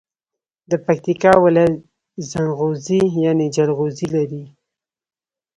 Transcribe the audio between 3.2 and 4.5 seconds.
یعنی جلغوزي لري.